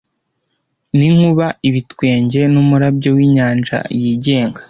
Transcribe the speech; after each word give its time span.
N'inkuba, 0.97 1.47
ibitwenge 1.69 2.39
n'umurabyo 2.53 3.09
w'inyanja 3.17 3.77
yigenga; 4.01 4.59